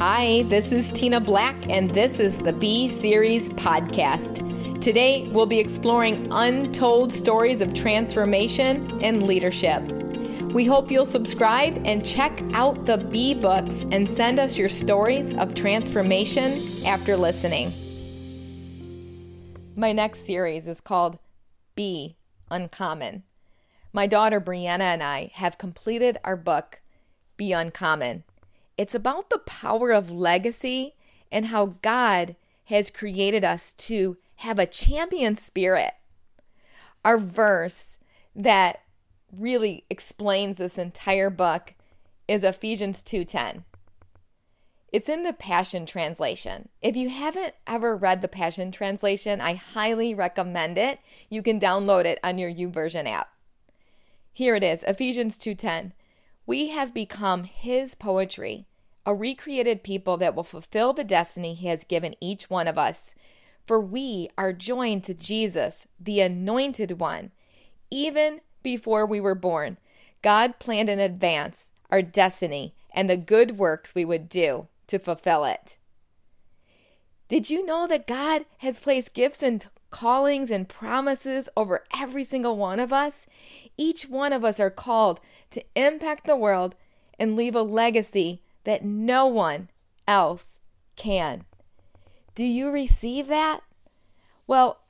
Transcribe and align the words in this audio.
Hi, 0.00 0.44
this 0.44 0.72
is 0.72 0.90
Tina 0.92 1.20
Black, 1.20 1.54
and 1.68 1.90
this 1.90 2.20
is 2.20 2.40
the 2.40 2.54
B 2.54 2.88
Series 2.88 3.50
podcast. 3.50 4.80
Today, 4.80 5.28
we'll 5.28 5.44
be 5.44 5.58
exploring 5.58 6.26
untold 6.30 7.12
stories 7.12 7.60
of 7.60 7.74
transformation 7.74 8.98
and 9.02 9.24
leadership. 9.24 9.82
We 10.54 10.64
hope 10.64 10.90
you'll 10.90 11.04
subscribe 11.04 11.82
and 11.84 12.02
check 12.02 12.40
out 12.54 12.86
the 12.86 12.96
B 12.96 13.34
books 13.34 13.84
and 13.92 14.08
send 14.08 14.40
us 14.40 14.56
your 14.56 14.70
stories 14.70 15.34
of 15.34 15.54
transformation 15.54 16.62
after 16.86 17.14
listening. 17.14 17.70
My 19.76 19.92
next 19.92 20.24
series 20.24 20.66
is 20.66 20.80
called 20.80 21.18
Be 21.74 22.16
Uncommon. 22.50 23.24
My 23.92 24.06
daughter 24.06 24.40
Brianna 24.40 24.94
and 24.94 25.02
I 25.02 25.30
have 25.34 25.58
completed 25.58 26.16
our 26.24 26.38
book, 26.38 26.80
Be 27.36 27.52
Uncommon. 27.52 28.24
It's 28.80 28.94
about 28.94 29.28
the 29.28 29.40
power 29.40 29.90
of 29.90 30.10
legacy 30.10 30.94
and 31.30 31.44
how 31.44 31.76
God 31.82 32.34
has 32.64 32.90
created 32.90 33.44
us 33.44 33.74
to 33.74 34.16
have 34.36 34.58
a 34.58 34.64
champion 34.64 35.36
spirit. 35.36 35.92
Our 37.04 37.18
verse 37.18 37.98
that 38.34 38.80
really 39.30 39.84
explains 39.90 40.56
this 40.56 40.78
entire 40.78 41.28
book 41.28 41.74
is 42.26 42.42
Ephesians 42.42 43.02
2:10. 43.02 43.66
It's 44.90 45.10
in 45.10 45.24
the 45.24 45.34
Passion 45.34 45.84
Translation. 45.84 46.70
If 46.80 46.96
you 46.96 47.10
haven't 47.10 47.56
ever 47.66 47.94
read 47.94 48.22
the 48.22 48.28
Passion 48.28 48.72
Translation, 48.72 49.42
I 49.42 49.56
highly 49.56 50.14
recommend 50.14 50.78
it. 50.78 51.00
You 51.28 51.42
can 51.42 51.60
download 51.60 52.06
it 52.06 52.18
on 52.24 52.38
your 52.38 52.50
YouVersion 52.50 53.06
app. 53.06 53.28
Here 54.32 54.54
it 54.54 54.64
is, 54.64 54.84
Ephesians 54.84 55.36
2:10. 55.36 55.92
We 56.46 56.68
have 56.70 56.94
become 56.94 57.44
his 57.44 57.94
poetry, 57.94 58.66
a 59.06 59.14
recreated 59.14 59.82
people 59.82 60.16
that 60.18 60.34
will 60.34 60.44
fulfill 60.44 60.92
the 60.92 61.04
destiny 61.04 61.54
he 61.54 61.68
has 61.68 61.84
given 61.84 62.14
each 62.20 62.50
one 62.50 62.68
of 62.68 62.78
us. 62.78 63.14
For 63.64 63.80
we 63.80 64.28
are 64.36 64.52
joined 64.52 65.04
to 65.04 65.14
Jesus, 65.14 65.86
the 65.98 66.20
anointed 66.20 67.00
one, 67.00 67.30
even 67.90 68.40
before 68.62 69.06
we 69.06 69.20
were 69.20 69.34
born. 69.34 69.78
God 70.22 70.58
planned 70.58 70.90
in 70.90 70.98
advance 70.98 71.70
our 71.90 72.02
destiny 72.02 72.74
and 72.92 73.08
the 73.08 73.16
good 73.16 73.58
works 73.58 73.94
we 73.94 74.04
would 74.04 74.28
do 74.28 74.68
to 74.86 74.98
fulfill 74.98 75.44
it. 75.44 75.78
Did 77.28 77.48
you 77.48 77.64
know 77.64 77.86
that 77.86 78.06
God 78.06 78.44
has 78.58 78.80
placed 78.80 79.14
gifts 79.14 79.42
and 79.42 79.64
callings 79.90 80.50
and 80.50 80.68
promises 80.68 81.48
over 81.56 81.84
every 81.96 82.24
single 82.24 82.56
one 82.56 82.80
of 82.80 82.92
us? 82.92 83.26
Each 83.76 84.08
one 84.08 84.32
of 84.32 84.44
us 84.44 84.58
are 84.58 84.70
called 84.70 85.20
to 85.50 85.64
impact 85.76 86.26
the 86.26 86.36
world 86.36 86.74
and 87.18 87.36
leave 87.36 87.54
a 87.54 87.62
legacy 87.62 88.42
that 88.70 88.84
no 88.84 89.26
one 89.26 89.68
else 90.06 90.60
can. 90.94 91.44
Do 92.36 92.44
you 92.44 92.70
receive 92.70 93.26
that? 93.26 93.62
Well, 94.46 94.82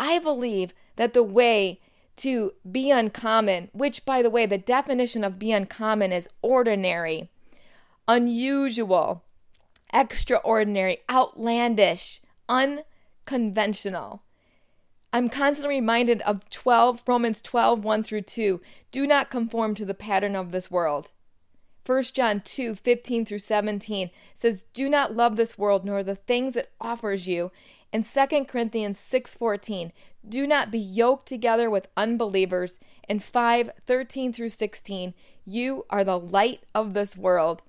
I 0.00 0.18
believe 0.18 0.74
that 0.96 1.12
the 1.12 1.22
way 1.22 1.78
to 2.16 2.50
be 2.68 2.90
uncommon, 2.90 3.68
which, 3.72 4.04
by 4.04 4.22
the 4.22 4.28
way, 4.28 4.44
the 4.44 4.58
definition 4.58 5.22
of 5.22 5.38
be 5.38 5.52
uncommon 5.52 6.10
is 6.10 6.28
ordinary, 6.42 7.30
unusual, 8.08 9.22
extraordinary, 9.94 10.98
outlandish, 11.08 12.20
unconventional. 12.48 14.22
I'm 15.12 15.28
constantly 15.28 15.76
reminded 15.76 16.22
of 16.22 16.50
12 16.50 17.04
Romans 17.06 17.40
12 17.40 17.84
1 17.84 18.02
through 18.02 18.22
2. 18.22 18.60
Do 18.90 19.06
not 19.06 19.30
conform 19.30 19.76
to 19.76 19.84
the 19.84 19.94
pattern 19.94 20.34
of 20.34 20.50
this 20.50 20.72
world. 20.72 21.12
1 21.88 22.02
John 22.12 22.42
2 22.42 22.74
15 22.74 23.24
through 23.24 23.38
17 23.38 24.10
says, 24.34 24.64
Do 24.74 24.90
not 24.90 25.16
love 25.16 25.36
this 25.36 25.56
world 25.56 25.86
nor 25.86 26.02
the 26.02 26.14
things 26.14 26.54
it 26.54 26.70
offers 26.78 27.26
you. 27.26 27.50
And 27.90 28.04
2 28.04 28.44
Corinthians 28.44 28.98
6 28.98 29.34
14, 29.34 29.92
do 30.28 30.46
not 30.46 30.70
be 30.70 30.78
yoked 30.78 31.26
together 31.26 31.70
with 31.70 31.88
unbelievers. 31.96 32.78
And 33.08 33.24
5 33.24 33.70
13 33.86 34.34
through 34.34 34.50
16, 34.50 35.14
you 35.46 35.86
are 35.88 36.04
the 36.04 36.18
light 36.18 36.64
of 36.74 36.92
this 36.92 37.16
world. 37.16 37.62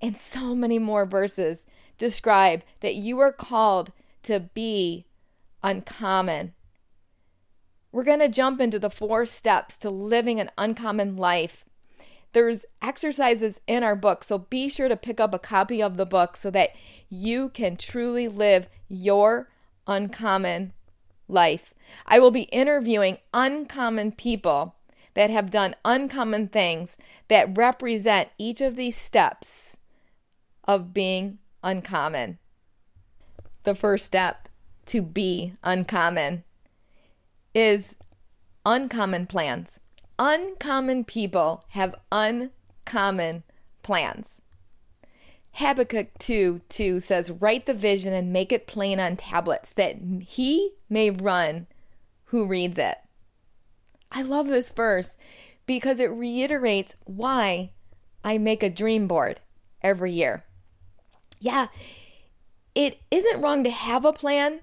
And 0.00 0.16
so 0.16 0.54
many 0.54 0.78
more 0.78 1.04
verses 1.04 1.66
describe 1.98 2.62
that 2.78 2.94
you 2.94 3.18
are 3.18 3.32
called 3.32 3.90
to 4.22 4.38
be 4.38 5.06
uncommon. 5.64 6.54
We're 7.90 8.04
going 8.04 8.20
to 8.20 8.28
jump 8.28 8.60
into 8.60 8.78
the 8.78 8.90
four 8.90 9.26
steps 9.26 9.76
to 9.78 9.90
living 9.90 10.38
an 10.38 10.52
uncommon 10.56 11.16
life. 11.16 11.64
There's 12.32 12.64
exercises 12.80 13.60
in 13.66 13.82
our 13.82 13.96
book, 13.96 14.22
so 14.22 14.38
be 14.38 14.68
sure 14.68 14.88
to 14.88 14.96
pick 14.96 15.18
up 15.18 15.34
a 15.34 15.38
copy 15.38 15.82
of 15.82 15.96
the 15.96 16.06
book 16.06 16.36
so 16.36 16.50
that 16.50 16.70
you 17.08 17.48
can 17.48 17.76
truly 17.76 18.28
live 18.28 18.68
your 18.88 19.48
uncommon 19.86 20.72
life. 21.28 21.74
I 22.06 22.20
will 22.20 22.30
be 22.30 22.42
interviewing 22.42 23.18
uncommon 23.34 24.12
people 24.12 24.76
that 25.14 25.30
have 25.30 25.50
done 25.50 25.74
uncommon 25.84 26.48
things 26.48 26.96
that 27.28 27.56
represent 27.56 28.28
each 28.38 28.60
of 28.60 28.76
these 28.76 28.96
steps 28.96 29.76
of 30.64 30.94
being 30.94 31.38
uncommon. 31.64 32.38
The 33.64 33.74
first 33.74 34.06
step 34.06 34.48
to 34.86 35.02
be 35.02 35.54
uncommon 35.62 36.44
is 37.54 37.96
uncommon 38.64 39.26
plans. 39.26 39.80
Uncommon 40.22 41.04
people 41.04 41.64
have 41.68 41.94
uncommon 42.12 43.42
plans. 43.82 44.42
Habakkuk 45.52 46.08
2 46.18 46.60
2 46.68 47.00
says, 47.00 47.30
Write 47.30 47.64
the 47.64 47.72
vision 47.72 48.12
and 48.12 48.30
make 48.30 48.52
it 48.52 48.66
plain 48.66 49.00
on 49.00 49.16
tablets, 49.16 49.72
that 49.72 49.96
he 50.20 50.72
may 50.90 51.08
run 51.08 51.66
who 52.24 52.44
reads 52.44 52.78
it. 52.78 52.98
I 54.12 54.20
love 54.20 54.46
this 54.46 54.70
verse 54.70 55.16
because 55.64 55.98
it 55.98 56.10
reiterates 56.10 56.96
why 57.04 57.70
I 58.22 58.36
make 58.36 58.62
a 58.62 58.68
dream 58.68 59.08
board 59.08 59.40
every 59.82 60.12
year. 60.12 60.44
Yeah, 61.38 61.68
it 62.74 63.00
isn't 63.10 63.40
wrong 63.40 63.64
to 63.64 63.70
have 63.70 64.04
a 64.04 64.12
plan, 64.12 64.60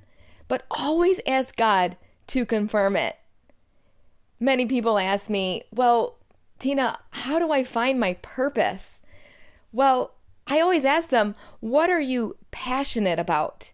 but 0.47 0.67
always 0.69 1.19
ask 1.25 1.55
God 1.55 1.97
to 2.27 2.45
confirm 2.45 2.95
it. 2.95 3.15
Many 4.39 4.65
people 4.65 4.97
ask 4.99 5.29
me, 5.29 5.63
Well, 5.71 6.17
Tina, 6.59 6.99
how 7.11 7.39
do 7.39 7.51
I 7.51 7.63
find 7.63 7.99
my 7.99 8.13
purpose? 8.21 9.01
Well, 9.71 10.13
I 10.47 10.59
always 10.59 10.85
ask 10.85 11.09
them, 11.09 11.35
What 11.59 11.89
are 11.89 12.01
you 12.01 12.37
passionate 12.51 13.19
about? 13.19 13.71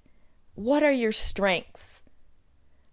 What 0.55 0.83
are 0.83 0.91
your 0.91 1.11
strengths? 1.11 2.03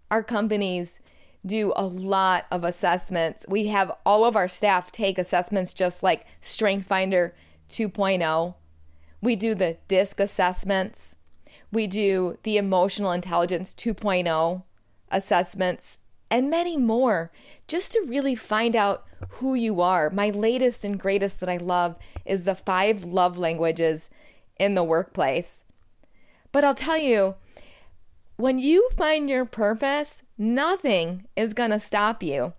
Our 0.09 0.23
companies 0.23 0.99
do 1.45 1.73
a 1.75 1.85
lot 1.85 2.45
of 2.51 2.63
assessments. 2.63 3.45
We 3.47 3.67
have 3.67 3.91
all 4.05 4.25
of 4.25 4.35
our 4.35 4.47
staff 4.47 4.91
take 4.91 5.17
assessments 5.17 5.73
just 5.73 6.03
like 6.03 6.25
Strength 6.41 6.85
Finder 6.85 7.33
2.0. 7.69 8.55
We 9.21 9.35
do 9.35 9.55
the 9.55 9.77
DISC 9.87 10.19
assessments. 10.19 11.15
We 11.71 11.87
do 11.87 12.37
the 12.43 12.57
Emotional 12.57 13.11
Intelligence 13.11 13.73
2.0 13.73 14.63
assessments 15.09 15.99
and 16.31 16.49
many 16.49 16.77
more 16.77 17.29
just 17.67 17.91
to 17.91 18.05
really 18.07 18.33
find 18.35 18.75
out 18.75 19.05
who 19.29 19.53
you 19.53 19.81
are. 19.81 20.09
My 20.09 20.29
latest 20.29 20.85
and 20.85 20.97
greatest 20.97 21.41
that 21.41 21.49
I 21.49 21.57
love 21.57 21.97
is 22.25 22.45
the 22.45 22.55
five 22.55 23.03
love 23.03 23.37
languages 23.37 24.09
in 24.57 24.73
the 24.73 24.83
workplace. 24.83 25.63
But 26.53 26.63
I'll 26.63 26.73
tell 26.73 26.97
you, 26.97 27.35
when 28.37 28.57
you 28.57 28.89
find 28.97 29.29
your 29.29 29.45
purpose, 29.45 30.23
nothing 30.37 31.27
is 31.35 31.53
going 31.53 31.71
to 31.71 31.79
stop 31.79 32.23
you. 32.23 32.53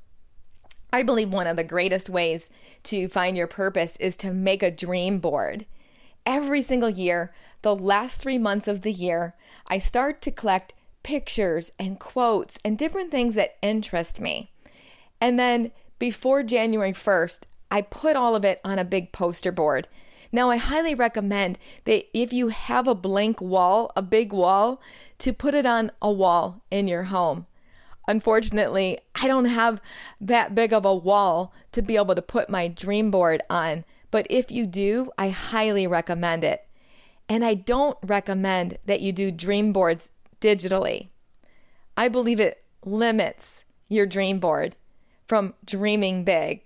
I 0.93 1.03
believe 1.03 1.33
one 1.33 1.47
of 1.47 1.57
the 1.57 1.65
greatest 1.65 2.11
ways 2.11 2.51
to 2.85 3.09
find 3.09 3.37
your 3.37 3.47
purpose 3.47 3.97
is 3.97 4.17
to 4.19 4.33
make 4.33 4.63
a 4.63 4.71
dream 4.71 5.19
board. 5.19 5.65
Every 6.27 6.61
single 6.63 6.91
year, 6.91 7.33
the 7.63 7.75
last 7.75 8.23
three 8.23 8.39
months 8.39 8.69
of 8.69 8.83
the 8.83 8.93
year, 8.93 9.35
I 9.67 9.79
start 9.79 10.21
to 10.23 10.31
collect 10.31 10.75
pictures 11.03 11.73
and 11.79 11.99
quotes 11.99 12.59
and 12.65 12.79
different 12.79 13.11
things 13.11 13.35
that 13.35 13.57
interest 13.63 14.21
me. 14.21 14.51
And 15.21 15.39
then 15.39 15.73
before 15.99 16.43
January 16.43 16.93
1st, 16.93 17.43
I 17.71 17.83
put 17.83 18.17
all 18.17 18.35
of 18.35 18.45
it 18.45 18.61
on 18.65 18.79
a 18.79 18.85
big 18.85 19.13
poster 19.13 19.53
board. 19.53 19.89
Now, 20.33 20.51
I 20.51 20.57
highly 20.57 20.95
recommend 20.95 21.59
that 21.85 22.07
if 22.13 22.33
you 22.33 22.49
have 22.49 22.89
a 22.89 22.95
blank 22.95 23.41
wall, 23.41 23.93
a 23.95 24.03
big 24.03 24.33
wall, 24.33 24.81
to 25.19 25.33
put 25.33 25.55
it 25.55 25.67
on 25.67 25.93
a 26.01 26.11
wall 26.11 26.63
in 26.71 26.89
your 26.89 27.05
home. 27.05 27.47
Unfortunately, 28.09 28.99
I 29.15 29.29
don't 29.29 29.45
have 29.45 29.81
that 30.21 30.55
big 30.55 30.73
of 30.73 30.85
a 30.85 30.95
wall 30.95 31.53
to 31.73 31.83
be 31.83 31.97
able 31.97 32.15
to 32.15 32.23
put 32.23 32.51
my 32.51 32.67
dream 32.67 33.11
board 33.11 33.43
on, 33.49 33.85
but 34.11 34.27
if 34.29 34.51
you 34.51 34.67
do, 34.67 35.11
I 35.17 35.29
highly 35.29 35.87
recommend 35.87 36.45
it. 36.45 36.67
And 37.29 37.45
I 37.45 37.55
don't 37.55 37.97
recommend 38.03 38.79
that 38.87 39.01
you 39.01 39.13
do 39.13 39.31
dream 39.31 39.73
boards 39.73 40.11
digitally. 40.43 41.09
I 41.97 42.09
believe 42.09 42.41
it 42.41 42.63
limits 42.85 43.65
your 43.89 44.07
dream 44.07 44.39
board 44.39 44.75
from 45.27 45.55
dreaming 45.65 46.25
big. 46.25 46.63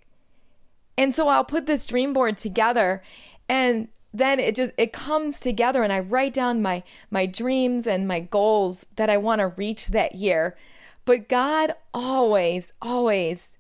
And 0.99 1.15
so 1.15 1.29
I'll 1.29 1.45
put 1.45 1.67
this 1.67 1.87
dream 1.87 2.13
board 2.13 2.39
together 2.39 3.03
and 3.49 3.89
then 4.15 4.41
it 4.41 4.55
just 4.55 4.73
it 4.79 4.93
comes 4.93 5.41
together 5.41 5.83
and 5.83 5.93
I 5.93 6.01
write 6.01 6.33
down 6.33 6.63
my 6.63 6.83
my 7.11 7.27
dreams 7.27 7.87
and 7.87 8.09
my 8.09 8.21
goals 8.21 8.87
that 8.97 9.11
I 9.11 9.19
want 9.19 9.41
to 9.41 9.49
reach 9.49 9.89
that 9.89 10.15
year. 10.15 10.57
But 11.05 11.29
God 11.29 11.75
always 11.93 12.73
always 12.81 13.59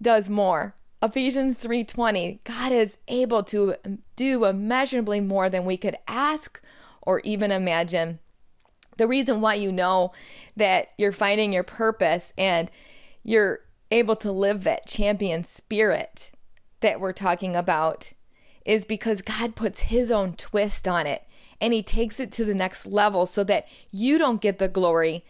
does 0.00 0.28
more. 0.28 0.74
Ephesians 1.02 1.58
3:20 1.58 2.38
God 2.44 2.72
is 2.72 2.98
able 3.08 3.42
to 3.44 3.74
do 4.14 4.44
immeasurably 4.44 5.20
more 5.20 5.50
than 5.50 5.64
we 5.64 5.76
could 5.76 5.96
ask 6.06 6.62
or 7.02 7.20
even 7.20 7.50
imagine. 7.50 8.20
The 8.96 9.06
reason 9.06 9.40
why 9.40 9.54
you 9.54 9.72
know 9.72 10.12
that 10.56 10.88
you're 10.96 11.12
finding 11.12 11.52
your 11.52 11.62
purpose 11.62 12.32
and 12.38 12.70
you're 13.22 13.60
able 13.90 14.16
to 14.16 14.32
live 14.32 14.64
that 14.64 14.86
champion 14.86 15.44
spirit 15.44 16.30
that 16.80 17.00
we're 17.00 17.12
talking 17.12 17.54
about 17.54 18.12
is 18.64 18.84
because 18.84 19.22
God 19.22 19.54
puts 19.54 19.80
his 19.80 20.10
own 20.10 20.34
twist 20.34 20.88
on 20.88 21.06
it 21.06 21.22
and 21.60 21.72
he 21.72 21.82
takes 21.82 22.20
it 22.20 22.32
to 22.32 22.44
the 22.44 22.54
next 22.54 22.86
level 22.86 23.26
so 23.26 23.44
that 23.44 23.66
you 23.90 24.18
don't 24.18 24.40
get 24.40 24.58
the 24.58 24.68
glory 24.68 25.24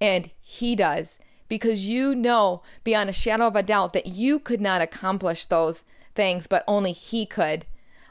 and 0.00 0.30
he 0.40 0.76
does 0.76 1.18
because 1.48 1.88
you 1.88 2.14
know 2.14 2.62
beyond 2.84 3.10
a 3.10 3.12
shadow 3.12 3.46
of 3.46 3.56
a 3.56 3.62
doubt 3.62 3.92
that 3.92 4.06
you 4.06 4.38
could 4.38 4.60
not 4.60 4.80
accomplish 4.80 5.46
those 5.46 5.84
things, 6.14 6.46
but 6.46 6.64
only 6.66 6.92
He 6.92 7.26
could. 7.26 7.66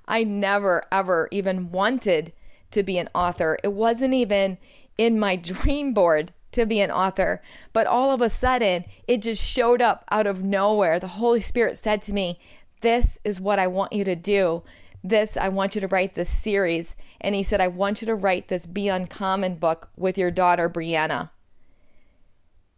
I 0.07 0.23
never, 0.23 0.83
ever 0.91 1.27
even 1.31 1.71
wanted 1.71 2.31
to 2.71 2.83
be 2.83 2.97
an 2.97 3.09
author. 3.15 3.57
It 3.63 3.73
wasn't 3.73 4.13
even 4.13 4.57
in 4.97 5.19
my 5.19 5.35
dream 5.35 5.93
board 5.93 6.33
to 6.51 6.65
be 6.65 6.79
an 6.79 6.91
author, 6.91 7.41
but 7.73 7.85
all 7.85 8.11
of 8.11 8.21
a 8.21 8.29
sudden 8.29 8.85
it 9.07 9.21
just 9.21 9.43
showed 9.43 9.81
up 9.81 10.05
out 10.09 10.27
of 10.27 10.43
nowhere. 10.43 10.99
The 10.99 11.07
Holy 11.07 11.41
Spirit 11.41 11.77
said 11.77 12.01
to 12.03 12.13
me, 12.13 12.39
This 12.81 13.19
is 13.23 13.41
what 13.41 13.59
I 13.59 13.67
want 13.67 13.93
you 13.93 14.03
to 14.05 14.15
do. 14.15 14.63
This, 15.03 15.37
I 15.37 15.49
want 15.49 15.75
you 15.75 15.81
to 15.81 15.87
write 15.87 16.15
this 16.15 16.29
series. 16.29 16.95
And 17.21 17.35
he 17.35 17.43
said, 17.43 17.61
I 17.61 17.67
want 17.67 18.01
you 18.01 18.07
to 18.07 18.15
write 18.15 18.47
this 18.47 18.65
Be 18.65 18.87
Uncommon 18.87 19.55
book 19.55 19.89
with 19.95 20.17
your 20.17 20.31
daughter, 20.31 20.69
Brianna. 20.69 21.29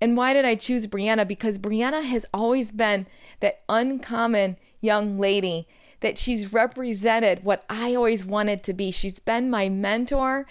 And 0.01 0.17
why 0.17 0.33
did 0.33 0.45
I 0.45 0.55
choose 0.55 0.87
Brianna? 0.87 1.27
Because 1.27 1.57
Brianna 1.57 2.03
has 2.03 2.25
always 2.33 2.71
been 2.71 3.07
that 3.39 3.61
uncommon 3.69 4.57
young 4.81 5.17
lady 5.17 5.67
that 6.01 6.17
she's 6.17 6.53
represented 6.53 7.43
what 7.43 7.63
I 7.69 7.95
always 7.95 8.23
wanted 8.23 8.63
to 8.63 8.73
be. 8.73 8.91
She's 8.91 9.19
been 9.19 9.49
my 9.49 9.69
mentor 9.69 10.45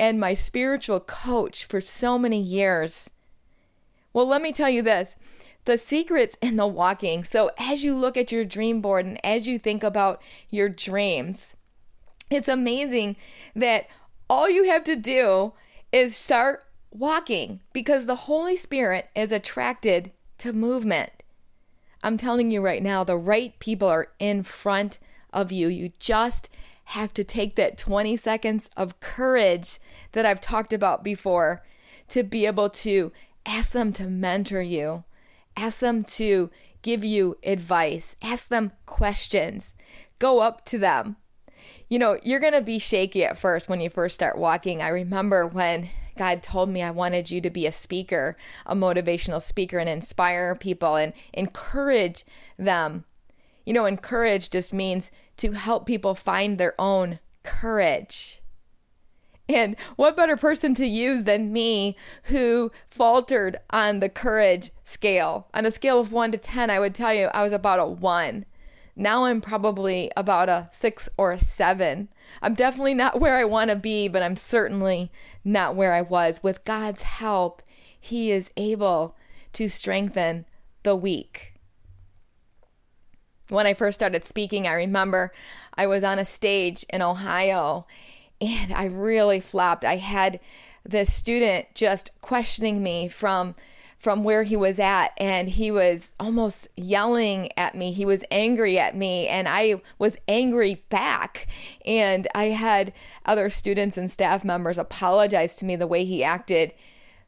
and 0.00 0.18
my 0.18 0.32
spiritual 0.32 0.98
coach 0.98 1.66
for 1.66 1.78
so 1.78 2.18
many 2.18 2.40
years. 2.40 3.10
Well, 4.14 4.26
let 4.26 4.40
me 4.40 4.50
tell 4.50 4.70
you 4.70 4.80
this 4.82 5.14
the 5.66 5.76
secret's 5.76 6.36
in 6.40 6.56
the 6.56 6.66
walking. 6.66 7.22
So, 7.22 7.50
as 7.58 7.84
you 7.84 7.94
look 7.94 8.16
at 8.16 8.32
your 8.32 8.46
dream 8.46 8.80
board 8.80 9.04
and 9.04 9.24
as 9.24 9.46
you 9.46 9.58
think 9.58 9.84
about 9.84 10.22
your 10.48 10.70
dreams, 10.70 11.54
it's 12.30 12.48
amazing 12.48 13.16
that 13.54 13.88
all 14.28 14.48
you 14.48 14.64
have 14.64 14.84
to 14.84 14.96
do 14.96 15.52
is 15.92 16.16
start 16.16 16.64
walking 16.90 17.60
because 17.74 18.06
the 18.06 18.16
Holy 18.16 18.56
Spirit 18.56 19.10
is 19.14 19.30
attracted 19.30 20.12
to 20.38 20.54
movement. 20.54 21.10
I'm 22.02 22.16
telling 22.16 22.50
you 22.50 22.62
right 22.62 22.82
now, 22.82 23.04
the 23.04 23.18
right 23.18 23.56
people 23.58 23.88
are 23.88 24.08
in 24.18 24.44
front 24.44 24.98
of 25.30 25.52
you. 25.52 25.68
You 25.68 25.92
just 25.98 26.48
have 26.90 27.14
to 27.14 27.24
take 27.24 27.56
that 27.56 27.78
20 27.78 28.16
seconds 28.16 28.68
of 28.76 28.98
courage 29.00 29.78
that 30.12 30.26
I've 30.26 30.40
talked 30.40 30.72
about 30.72 31.04
before 31.04 31.62
to 32.08 32.22
be 32.22 32.46
able 32.46 32.68
to 32.70 33.12
ask 33.46 33.72
them 33.72 33.92
to 33.94 34.06
mentor 34.06 34.60
you, 34.60 35.04
ask 35.56 35.78
them 35.78 36.02
to 36.04 36.50
give 36.82 37.04
you 37.04 37.38
advice, 37.44 38.16
ask 38.22 38.48
them 38.48 38.72
questions, 38.86 39.74
go 40.18 40.40
up 40.40 40.64
to 40.66 40.78
them. 40.78 41.16
You 41.88 41.98
know, 41.98 42.18
you're 42.22 42.40
going 42.40 42.54
to 42.54 42.60
be 42.60 42.78
shaky 42.78 43.24
at 43.24 43.38
first 43.38 43.68
when 43.68 43.80
you 43.80 43.90
first 43.90 44.14
start 44.14 44.36
walking. 44.36 44.82
I 44.82 44.88
remember 44.88 45.46
when 45.46 45.88
God 46.16 46.42
told 46.42 46.68
me 46.68 46.82
I 46.82 46.90
wanted 46.90 47.30
you 47.30 47.40
to 47.40 47.50
be 47.50 47.66
a 47.66 47.72
speaker, 47.72 48.36
a 48.66 48.74
motivational 48.74 49.40
speaker, 49.40 49.78
and 49.78 49.88
inspire 49.88 50.54
people 50.54 50.96
and 50.96 51.12
encourage 51.32 52.24
them. 52.58 53.04
You 53.64 53.74
know, 53.74 53.86
encourage 53.86 54.50
just 54.50 54.74
means 54.74 55.10
to 55.40 55.52
help 55.52 55.86
people 55.86 56.14
find 56.14 56.58
their 56.58 56.74
own 56.78 57.18
courage. 57.42 58.42
And 59.48 59.74
what 59.96 60.16
better 60.16 60.36
person 60.36 60.74
to 60.76 60.86
use 60.86 61.24
than 61.24 61.52
me 61.52 61.96
who 62.24 62.70
faltered 62.88 63.58
on 63.70 63.98
the 63.98 64.08
courage 64.08 64.70
scale? 64.84 65.48
On 65.52 65.66
a 65.66 65.70
scale 65.70 65.98
of 65.98 66.12
one 66.12 66.30
to 66.30 66.38
10, 66.38 66.70
I 66.70 66.78
would 66.78 66.94
tell 66.94 67.12
you 67.12 67.26
I 67.34 67.42
was 67.42 67.52
about 67.52 67.80
a 67.80 67.86
one. 67.86 68.44
Now 68.94 69.24
I'm 69.24 69.40
probably 69.40 70.12
about 70.16 70.48
a 70.48 70.68
six 70.70 71.08
or 71.16 71.32
a 71.32 71.38
seven. 71.38 72.10
I'm 72.42 72.54
definitely 72.54 72.94
not 72.94 73.18
where 73.18 73.36
I 73.36 73.44
want 73.44 73.70
to 73.70 73.76
be, 73.76 74.08
but 74.08 74.22
I'm 74.22 74.36
certainly 74.36 75.10
not 75.42 75.74
where 75.74 75.94
I 75.94 76.02
was. 76.02 76.42
With 76.42 76.64
God's 76.64 77.02
help, 77.02 77.62
He 77.98 78.30
is 78.30 78.52
able 78.56 79.16
to 79.54 79.68
strengthen 79.68 80.44
the 80.82 80.94
weak. 80.94 81.49
When 83.50 83.66
I 83.66 83.74
first 83.74 83.98
started 83.98 84.24
speaking, 84.24 84.66
I 84.66 84.72
remember 84.72 85.32
I 85.74 85.86
was 85.86 86.04
on 86.04 86.18
a 86.18 86.24
stage 86.24 86.84
in 86.88 87.02
Ohio 87.02 87.86
and 88.40 88.72
I 88.72 88.86
really 88.86 89.40
flopped. 89.40 89.84
I 89.84 89.96
had 89.96 90.40
this 90.84 91.12
student 91.12 91.66
just 91.74 92.10
questioning 92.20 92.82
me 92.82 93.08
from 93.08 93.54
from 93.98 94.24
where 94.24 94.44
he 94.44 94.56
was 94.56 94.78
at 94.78 95.08
and 95.18 95.50
he 95.50 95.70
was 95.70 96.12
almost 96.18 96.68
yelling 96.74 97.50
at 97.58 97.74
me. 97.74 97.92
He 97.92 98.06
was 98.06 98.24
angry 98.30 98.78
at 98.78 98.96
me 98.96 99.28
and 99.28 99.46
I 99.46 99.82
was 99.98 100.16
angry 100.26 100.82
back. 100.88 101.46
And 101.84 102.26
I 102.34 102.46
had 102.46 102.94
other 103.26 103.50
students 103.50 103.98
and 103.98 104.10
staff 104.10 104.42
members 104.42 104.78
apologize 104.78 105.54
to 105.56 105.66
me 105.66 105.76
the 105.76 105.86
way 105.86 106.06
he 106.06 106.24
acted. 106.24 106.72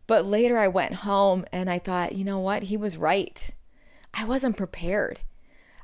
But 0.06 0.24
later 0.24 0.56
I 0.56 0.68
went 0.68 0.94
home 0.94 1.44
and 1.52 1.68
I 1.68 1.78
thought, 1.78 2.14
you 2.14 2.24
know 2.24 2.38
what? 2.38 2.62
He 2.64 2.78
was 2.78 2.96
right. 2.96 3.50
I 4.14 4.24
wasn't 4.24 4.56
prepared. 4.56 5.20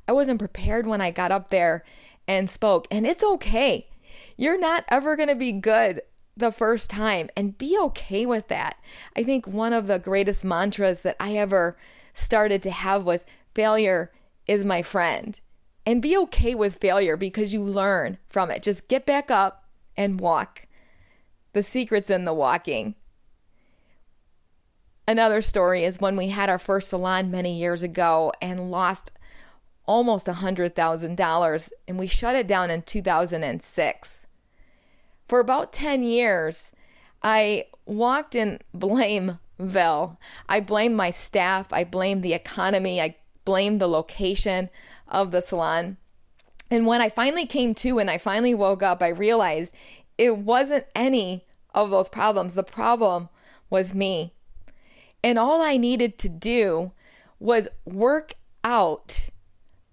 I 0.09 0.13
wasn't 0.13 0.39
prepared 0.39 0.87
when 0.87 1.03
I 1.03 1.11
got 1.11 1.31
up 1.31 1.49
there 1.49 1.85
and 2.27 2.49
spoke. 2.49 2.89
And 2.91 3.07
it's 3.07 3.23
okay. 3.23 3.89
You're 4.37 4.59
not 4.59 4.85
ever 4.89 5.15
going 5.15 5.29
to 5.29 5.35
be 5.35 5.53
good 5.53 6.01
the 6.37 6.51
first 6.51 6.91
time 6.91 7.29
and 7.37 7.59
be 7.59 7.77
okay 7.79 8.25
with 8.25 8.49
that. 8.49 8.79
I 9.15 9.23
think 9.23 9.47
one 9.47 9.73
of 9.73 9.87
the 9.87 9.99
greatest 9.99 10.45
mantras 10.45 11.03
that 11.03 11.17
I 11.21 11.35
ever 11.35 11.77
started 12.15 12.63
to 12.63 12.71
have 12.71 13.05
was 13.05 13.27
failure 13.55 14.11
is 14.47 14.65
my 14.65 14.83
friend. 14.83 15.39
And 15.85 16.03
be 16.03 16.17
okay 16.19 16.55
with 16.55 16.77
failure 16.77 17.17
because 17.17 17.53
you 17.53 17.63
learn 17.63 18.19
from 18.29 18.51
it. 18.51 18.63
Just 18.63 18.89
get 18.89 19.07
back 19.07 19.31
up 19.31 19.65
and 19.97 20.21
walk. 20.21 20.67
The 21.55 21.63
secret's 21.63 22.11
in 22.11 22.25
the 22.25 22.35
walking. 22.35 22.95
Another 25.07 25.41
story 25.41 25.85
is 25.85 26.01
when 26.01 26.17
we 26.17 26.29
had 26.29 26.51
our 26.51 26.59
first 26.59 26.91
salon 26.91 27.31
many 27.31 27.59
years 27.59 27.83
ago 27.83 28.31
and 28.43 28.71
lost 28.71 29.13
almost 29.89 30.29
a 30.29 30.35
$100,000 30.35 31.71
and 31.89 31.99
we 31.99 32.07
shut 32.07 32.37
it 32.37 32.47
down 32.47 32.71
in 32.71 32.83
2006 32.83 34.27
for 35.29 35.41
about 35.41 35.73
10 35.73 36.03
years, 36.03 36.73
I 37.23 37.67
walked 37.85 38.35
in 38.35 38.61
blameville. 38.75 40.17
I 40.49 40.61
blamed 40.61 40.97
my 40.97 41.11
staff, 41.11 41.73
I 41.73 41.85
blamed 41.85 42.23
the 42.23 42.33
economy, 42.33 43.01
I 43.01 43.17
blamed 43.45 43.81
the 43.81 43.89
location 43.89 44.71
of 45.07 45.31
the 45.31 45.43
salon. 45.43 45.99
And 46.71 46.87
when 46.87 47.01
I 47.01 47.11
finally 47.11 47.47
came 47.47 47.75
to 47.77 47.99
and 47.99 48.11
I 48.11 48.19
finally 48.19 48.55
woke 48.55 48.83
up, 48.83 49.03
I 49.03 49.09
realized 49.09 49.75
it 50.17 50.39
wasn't 50.39 50.87
any 50.95 51.45
of 51.75 51.91
those 51.91 52.09
problems. 52.09 52.55
The 52.55 52.63
problem 52.63 53.29
was 53.71 53.95
me. 53.95 54.33
And 55.23 55.39
all 55.39 55.61
I 55.63 55.77
needed 55.77 56.19
to 56.19 56.29
do 56.29 56.93
was 57.39 57.69
work 57.85 58.35
out 58.65 59.31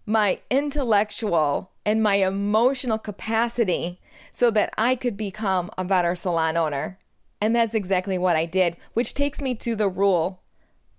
my 0.06 0.40
intellectual 0.50 1.72
and 1.86 2.02
my 2.02 2.16
emotional 2.16 2.98
capacity 2.98 4.00
so 4.32 4.52
that 4.52 4.74
I 4.78 4.96
could 4.96 5.18
become 5.18 5.70
a 5.78 5.84
better 5.84 6.16
salon 6.16 6.58
owner. 6.58 7.00
And 7.42 7.56
that's 7.56 7.74
exactly 7.74 8.18
what 8.18 8.36
I 8.36 8.46
did, 8.46 8.78
which 8.94 9.14
takes 9.14 9.42
me 9.42 9.56
to 9.56 9.76
the 9.76 9.90
rule 9.90 10.42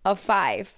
of 0.05 0.21
five. 0.21 0.77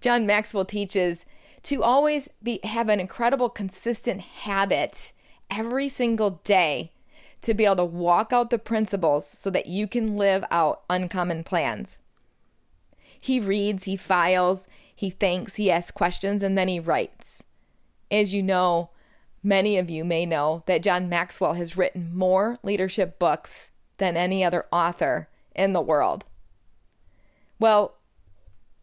John 0.00 0.26
Maxwell 0.26 0.64
teaches 0.64 1.24
to 1.64 1.82
always 1.82 2.28
be 2.42 2.60
have 2.64 2.88
an 2.88 3.00
incredible 3.00 3.48
consistent 3.48 4.20
habit 4.20 5.12
every 5.50 5.88
single 5.88 6.40
day 6.44 6.92
to 7.42 7.54
be 7.54 7.64
able 7.64 7.76
to 7.76 7.84
walk 7.84 8.32
out 8.32 8.50
the 8.50 8.58
principles 8.58 9.28
so 9.28 9.50
that 9.50 9.66
you 9.66 9.86
can 9.86 10.16
live 10.16 10.44
out 10.50 10.82
uncommon 10.90 11.44
plans. 11.44 11.98
He 13.20 13.40
reads, 13.40 13.84
he 13.84 13.96
files, 13.96 14.66
he 14.94 15.10
thinks, 15.10 15.56
he 15.56 15.70
asks 15.70 15.90
questions, 15.90 16.42
and 16.42 16.56
then 16.56 16.68
he 16.68 16.80
writes. 16.80 17.42
As 18.10 18.34
you 18.34 18.42
know, 18.42 18.90
Many 19.42 19.78
of 19.78 19.88
you 19.88 20.04
may 20.04 20.26
know 20.26 20.62
that 20.66 20.82
John 20.82 21.08
Maxwell 21.08 21.54
has 21.54 21.76
written 21.76 22.16
more 22.16 22.56
leadership 22.62 23.18
books 23.18 23.70
than 23.98 24.16
any 24.16 24.42
other 24.42 24.64
author 24.72 25.28
in 25.54 25.72
the 25.72 25.80
world. 25.80 26.24
Well, 27.60 27.94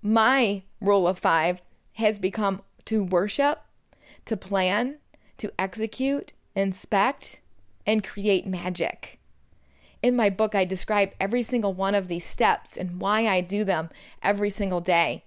my 0.01 0.63
rule 0.80 1.08
of 1.08 1.20
five 1.20 1.62
has 1.94 2.20
become 2.20 2.62
to 2.86 3.04
worship, 3.04 3.62
to 4.25 4.38
plan, 4.38 4.98
to 5.38 5.51
execute, 5.60 6.32
inspect, 6.56 7.39
and 7.86 8.04
create 8.04 8.46
magic. 8.46 9.20
In 10.05 10.15
my 10.15 10.29
book, 10.29 10.53
I 10.53 10.65
describe 10.65 11.13
every 11.19 11.41
single 11.41 11.74
one 11.74 11.95
of 11.95 12.07
these 12.07 12.25
steps 12.25 12.77
and 12.77 13.01
why 13.01 13.25
I 13.25 13.41
do 13.41 13.63
them 13.63 13.89
every 14.21 14.51
single 14.51 14.79
day. 14.79 15.24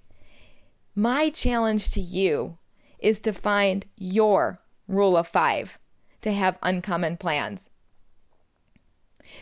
My 0.94 1.30
challenge 1.30 1.90
to 1.94 2.00
you 2.00 2.58
is 3.00 3.20
to 3.22 3.32
find 3.32 3.86
your 3.96 4.60
rule 4.86 5.16
of 5.16 5.26
five 5.26 5.80
to 6.20 6.30
have 6.30 6.60
uncommon 6.62 7.16
plans. 7.16 7.70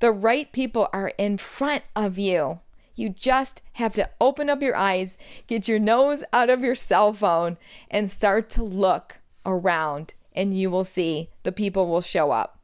The 0.00 0.12
right 0.12 0.50
people 0.50 0.88
are 0.92 1.12
in 1.18 1.36
front 1.36 1.84
of 1.94 2.18
you. 2.18 2.60
You 2.96 3.10
just 3.10 3.62
have 3.74 3.94
to 3.94 4.10
open 4.20 4.50
up 4.50 4.62
your 4.62 4.76
eyes, 4.76 5.16
get 5.46 5.68
your 5.68 5.78
nose 5.78 6.24
out 6.32 6.50
of 6.50 6.62
your 6.62 6.74
cell 6.74 7.12
phone, 7.12 7.56
and 7.90 8.10
start 8.10 8.50
to 8.50 8.62
look 8.62 9.18
around, 9.46 10.14
and 10.34 10.58
you 10.58 10.70
will 10.70 10.84
see 10.84 11.30
the 11.42 11.52
people 11.52 11.86
will 11.86 12.00
show 12.00 12.30
up. 12.30 12.58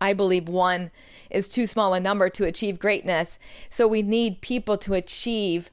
I 0.00 0.12
believe 0.12 0.48
one 0.48 0.90
is 1.30 1.48
too 1.48 1.66
small 1.66 1.94
a 1.94 2.00
number 2.00 2.28
to 2.28 2.46
achieve 2.46 2.78
greatness, 2.78 3.38
so 3.68 3.88
we 3.88 4.02
need 4.02 4.42
people 4.42 4.76
to 4.78 4.94
achieve 4.94 5.70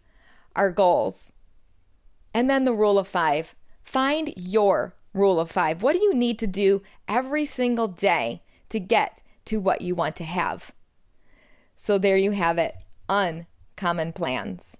our 0.55 0.71
goals. 0.71 1.31
And 2.33 2.49
then 2.49 2.65
the 2.65 2.73
rule 2.73 2.97
of 2.97 3.07
five 3.07 3.55
find 3.83 4.33
your 4.37 4.95
rule 5.13 5.39
of 5.39 5.51
five. 5.51 5.83
What 5.83 5.93
do 5.93 6.01
you 6.01 6.13
need 6.13 6.39
to 6.39 6.47
do 6.47 6.81
every 7.07 7.45
single 7.45 7.89
day 7.89 8.41
to 8.69 8.79
get 8.79 9.21
to 9.45 9.59
what 9.59 9.81
you 9.81 9.95
want 9.95 10.15
to 10.17 10.23
have? 10.23 10.71
So 11.75 11.97
there 11.97 12.17
you 12.17 12.31
have 12.31 12.57
it 12.57 12.75
uncommon 13.09 14.13
plans. 14.13 14.77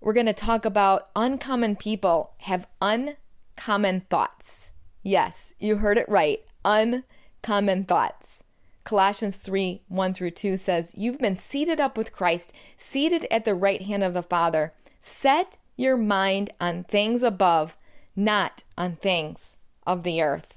We're 0.00 0.12
going 0.12 0.26
to 0.26 0.32
talk 0.32 0.64
about 0.64 1.08
uncommon 1.14 1.76
people 1.76 2.32
have 2.38 2.66
uncommon 2.82 4.02
thoughts. 4.10 4.72
Yes, 5.02 5.54
you 5.58 5.76
heard 5.76 5.98
it 5.98 6.08
right. 6.08 6.40
Uncommon 6.64 7.84
thoughts. 7.84 8.42
Colossians 8.82 9.36
3 9.36 9.82
1 9.88 10.14
through 10.14 10.30
2 10.32 10.56
says, 10.56 10.92
You've 10.96 11.18
been 11.18 11.36
seated 11.36 11.80
up 11.80 11.96
with 11.96 12.12
Christ, 12.12 12.52
seated 12.76 13.26
at 13.30 13.44
the 13.44 13.54
right 13.54 13.82
hand 13.82 14.02
of 14.02 14.14
the 14.14 14.22
Father. 14.22 14.72
Set 15.00 15.58
your 15.76 15.96
mind 15.96 16.50
on 16.60 16.84
things 16.84 17.22
above, 17.22 17.76
not 18.16 18.64
on 18.76 18.96
things 18.96 19.56
of 19.86 20.02
the 20.02 20.22
earth. 20.22 20.55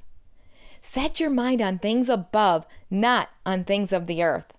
Set 0.81 1.19
your 1.19 1.29
mind 1.29 1.61
on 1.61 1.79
things 1.79 2.09
above, 2.09 2.65
not 2.89 3.29
on 3.45 3.63
things 3.63 3.91
of 3.91 4.07
the 4.07 4.23
earth. 4.23 4.53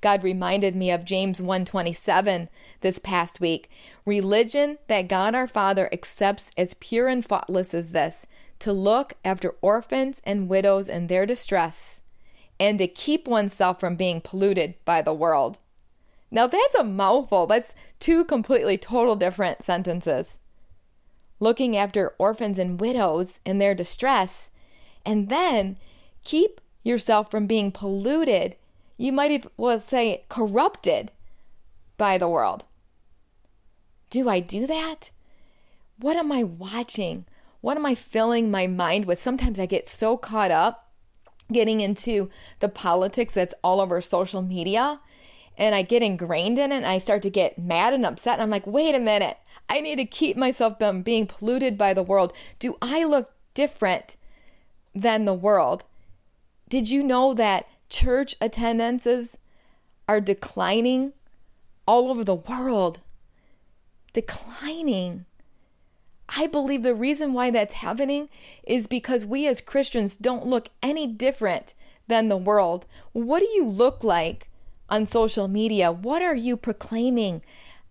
God 0.00 0.22
reminded 0.22 0.76
me 0.76 0.90
of 0.90 1.04
James 1.04 1.40
127 1.40 2.48
this 2.80 2.98
past 2.98 3.40
week. 3.40 3.70
Religion 4.04 4.78
that 4.88 5.08
God 5.08 5.34
our 5.34 5.46
Father 5.46 5.88
accepts 5.92 6.50
as 6.56 6.74
pure 6.74 7.08
and 7.08 7.24
faultless 7.24 7.74
as 7.74 7.92
this, 7.92 8.26
to 8.58 8.72
look 8.72 9.14
after 9.24 9.54
orphans 9.60 10.20
and 10.24 10.48
widows 10.48 10.88
in 10.88 11.06
their 11.06 11.26
distress, 11.26 12.02
and 12.58 12.78
to 12.78 12.88
keep 12.88 13.28
oneself 13.28 13.78
from 13.78 13.96
being 13.96 14.20
polluted 14.20 14.74
by 14.84 15.00
the 15.00 15.14
world. 15.14 15.58
Now 16.30 16.46
that's 16.46 16.74
a 16.74 16.84
mouthful. 16.84 17.46
That's 17.46 17.74
two 18.00 18.24
completely 18.24 18.76
total 18.76 19.16
different 19.16 19.62
sentences. 19.62 20.38
Looking 21.40 21.76
after 21.76 22.14
orphans 22.18 22.58
and 22.58 22.80
widows 22.80 23.40
in 23.44 23.58
their 23.58 23.74
distress, 23.74 24.50
and 25.04 25.28
then 25.28 25.76
keep 26.24 26.60
yourself 26.82 27.30
from 27.30 27.46
being 27.46 27.70
polluted 27.70 28.56
you 28.98 29.12
might 29.12 29.46
well 29.56 29.78
say 29.78 30.24
corrupted 30.28 31.12
by 31.96 32.18
the 32.18 32.28
world. 32.28 32.64
Do 34.10 34.28
I 34.28 34.40
do 34.40 34.66
that? 34.66 35.10
What 35.98 36.16
am 36.16 36.32
I 36.32 36.42
watching? 36.42 37.24
What 37.60 37.76
am 37.76 37.86
I 37.86 37.94
filling 37.94 38.50
my 38.50 38.66
mind 38.66 39.06
with? 39.06 39.20
Sometimes 39.20 39.58
I 39.58 39.66
get 39.66 39.88
so 39.88 40.16
caught 40.16 40.50
up 40.50 40.90
getting 41.52 41.80
into 41.80 42.28
the 42.58 42.68
politics 42.68 43.34
that's 43.34 43.54
all 43.62 43.80
over 43.80 44.00
social 44.00 44.42
media 44.42 45.00
and 45.56 45.74
I 45.74 45.82
get 45.82 46.02
ingrained 46.02 46.58
in 46.58 46.72
it 46.72 46.76
and 46.76 46.86
I 46.86 46.98
start 46.98 47.22
to 47.22 47.30
get 47.30 47.58
mad 47.58 47.92
and 47.92 48.04
upset. 48.04 48.34
And 48.34 48.42
I'm 48.42 48.50
like, 48.50 48.66
wait 48.66 48.94
a 48.94 49.00
minute. 49.00 49.38
I 49.68 49.80
need 49.80 49.96
to 49.96 50.04
keep 50.04 50.36
myself 50.36 50.78
from 50.78 51.02
being 51.02 51.26
polluted 51.26 51.76
by 51.76 51.94
the 51.94 52.02
world. 52.02 52.32
Do 52.58 52.76
I 52.80 53.04
look 53.04 53.32
different 53.54 54.16
than 54.94 55.24
the 55.24 55.34
world? 55.34 55.84
Did 56.68 56.90
you 56.90 57.02
know 57.02 57.34
that 57.34 57.66
church 57.88 58.36
attendances 58.40 59.36
are 60.08 60.20
declining 60.20 61.12
all 61.86 62.10
over 62.10 62.22
the 62.24 62.34
world. 62.34 63.00
Declining. 64.12 65.26
I 66.28 66.46
believe 66.46 66.82
the 66.82 66.94
reason 66.94 67.32
why 67.32 67.50
that's 67.50 67.74
happening 67.74 68.28
is 68.62 68.86
because 68.86 69.24
we 69.24 69.46
as 69.46 69.60
Christians 69.60 70.16
don't 70.16 70.46
look 70.46 70.68
any 70.82 71.06
different 71.06 71.72
than 72.06 72.28
the 72.28 72.36
world. 72.36 72.86
What 73.12 73.40
do 73.40 73.48
you 73.54 73.64
look 73.64 74.04
like 74.04 74.48
on 74.90 75.06
social 75.06 75.48
media? 75.48 75.90
What 75.90 76.22
are 76.22 76.34
you 76.34 76.56
proclaiming 76.56 77.42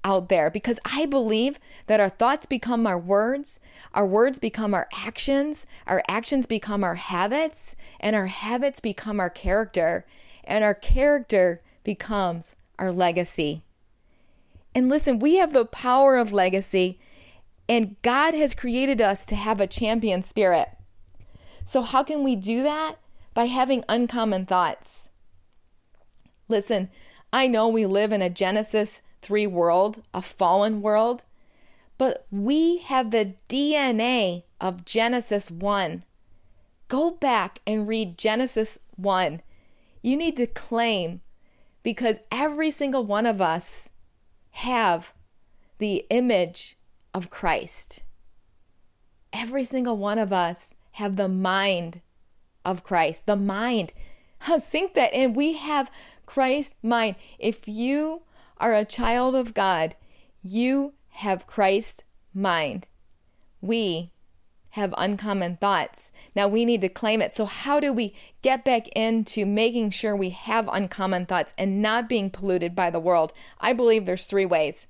out 0.07 0.29
there 0.29 0.49
because 0.49 0.79
I 0.85 1.05
believe 1.05 1.59
that 1.87 1.99
our 1.99 2.09
thoughts 2.09 2.45
become 2.45 2.87
our 2.87 2.97
words, 2.97 3.59
our 3.93 4.05
words 4.05 4.39
become 4.39 4.73
our 4.73 4.87
actions, 4.93 5.65
our 5.85 6.01
actions 6.07 6.45
become 6.45 6.81
our 6.81 6.95
habits, 6.95 7.75
and 7.99 8.15
our 8.15 8.27
habits 8.27 8.79
become 8.79 9.19
our 9.19 9.29
character, 9.29 10.05
and 10.45 10.63
our 10.63 10.73
character 10.73 11.61
becomes 11.83 12.55
our 12.79 12.89
legacy. 12.89 13.65
And 14.73 14.87
listen, 14.87 15.19
we 15.19 15.35
have 15.35 15.51
the 15.51 15.65
power 15.65 16.15
of 16.15 16.31
legacy, 16.31 16.99
and 17.67 17.97
God 18.01 18.33
has 18.33 18.55
created 18.55 19.01
us 19.01 19.25
to 19.25 19.35
have 19.35 19.59
a 19.59 19.67
champion 19.67 20.23
spirit. 20.23 20.69
So, 21.65 21.81
how 21.81 22.03
can 22.03 22.23
we 22.23 22.37
do 22.37 22.63
that? 22.63 22.95
By 23.33 23.45
having 23.45 23.83
uncommon 23.89 24.45
thoughts. 24.45 25.09
Listen, 26.47 26.89
I 27.33 27.47
know 27.47 27.67
we 27.67 27.85
live 27.85 28.13
in 28.13 28.21
a 28.21 28.29
Genesis 28.29 29.01
3 29.21 29.47
world, 29.47 30.03
a 30.13 30.21
fallen 30.21 30.81
world, 30.81 31.23
but 31.97 32.25
we 32.31 32.77
have 32.77 33.11
the 33.11 33.33
DNA 33.49 34.43
of 34.61 34.85
Genesis 34.85 35.49
1. 35.49 36.03
Go 36.87 37.11
back 37.11 37.59
and 37.65 37.87
read 37.87 38.17
Genesis 38.17 38.79
1. 38.95 39.41
You 40.01 40.15
need 40.15 40.37
to 40.37 40.47
claim 40.47 41.21
because 41.83 42.19
every 42.31 42.71
single 42.71 43.05
one 43.05 43.25
of 43.25 43.41
us 43.41 43.89
have 44.51 45.13
the 45.79 46.05
image 46.09 46.77
of 47.13 47.29
Christ. 47.29 48.03
Every 49.33 49.63
single 49.63 49.97
one 49.97 50.19
of 50.19 50.31
us 50.31 50.73
have 50.91 51.15
the 51.15 51.27
mind 51.27 52.01
of 52.63 52.83
Christ. 52.83 53.25
The 53.25 53.35
mind. 53.35 53.93
Sink 54.59 54.93
that 54.93 55.13
in. 55.13 55.33
We 55.33 55.53
have 55.53 55.91
Christ's 56.25 56.75
mind. 56.81 57.15
If 57.39 57.67
you 57.67 58.23
are 58.59 58.73
a 58.73 58.85
child 58.85 59.35
of 59.35 59.53
God, 59.53 59.95
you 60.43 60.93
have 61.09 61.47
Christ's 61.47 62.03
mind. 62.33 62.87
We 63.61 64.11
have 64.71 64.93
uncommon 64.97 65.57
thoughts. 65.57 66.11
Now 66.35 66.47
we 66.47 66.63
need 66.63 66.81
to 66.81 66.89
claim 66.89 67.21
it. 67.21 67.33
So, 67.33 67.45
how 67.45 67.79
do 67.79 67.91
we 67.91 68.13
get 68.41 68.63
back 68.63 68.87
into 68.89 69.45
making 69.45 69.89
sure 69.91 70.15
we 70.15 70.29
have 70.29 70.69
uncommon 70.71 71.25
thoughts 71.25 71.53
and 71.57 71.81
not 71.81 72.07
being 72.07 72.29
polluted 72.29 72.75
by 72.75 72.91
the 72.91 72.99
world? 72.99 73.33
I 73.59 73.73
believe 73.73 74.05
there's 74.05 74.25
three 74.25 74.45
ways. 74.45 74.85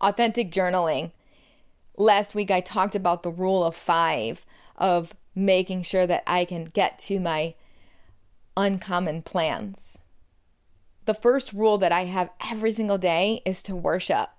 authentic 0.00 0.50
journaling. 0.50 1.12
Last 1.96 2.34
week 2.34 2.50
I 2.50 2.60
talked 2.60 2.94
about 2.94 3.22
the 3.22 3.30
rule 3.30 3.64
of 3.64 3.74
five 3.74 4.44
of 4.76 5.14
making 5.34 5.82
sure 5.82 6.06
that 6.06 6.22
I 6.26 6.44
can 6.44 6.66
get 6.66 6.98
to 7.00 7.18
my 7.18 7.54
uncommon 8.56 9.22
plans. 9.22 9.98
The 11.06 11.14
first 11.14 11.52
rule 11.52 11.78
that 11.78 11.92
I 11.92 12.04
have 12.04 12.30
every 12.50 12.72
single 12.72 12.98
day 12.98 13.42
is 13.44 13.62
to 13.64 13.76
worship. 13.76 14.30